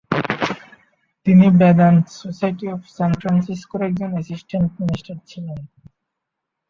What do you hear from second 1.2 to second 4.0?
তিনি Vedanta society of San ফ্রান্সিসকোর